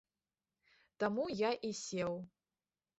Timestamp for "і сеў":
1.71-2.13